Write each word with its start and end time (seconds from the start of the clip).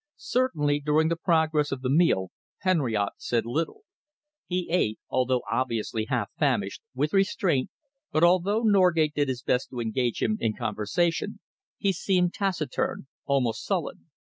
Certainly 0.17 0.79
during 0.79 1.09
the 1.09 1.15
progress 1.15 1.71
of 1.71 1.83
the 1.83 1.89
meal 1.91 2.31
Henriote 2.63 3.19
said 3.19 3.45
little. 3.45 3.81
He 4.47 4.67
ate, 4.71 4.97
although 5.11 5.43
obviously 5.51 6.05
half 6.05 6.31
famished, 6.39 6.81
with 6.95 7.13
restraint, 7.13 7.69
but 8.11 8.23
although 8.23 8.63
Norgate 8.63 9.13
did 9.13 9.27
his 9.29 9.43
best 9.43 9.69
to 9.69 9.79
engage 9.79 10.19
him 10.19 10.37
in 10.39 10.55
conversation, 10.57 11.39
he 11.77 11.91
seemed 11.93 12.33
taciturn, 12.33 13.05
almost 13.27 13.63
sullen. 13.63 14.09